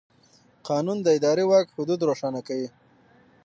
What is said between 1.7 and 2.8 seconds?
حدود روښانه کوي.